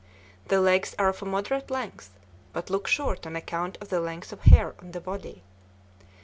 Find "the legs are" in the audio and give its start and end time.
0.47-1.09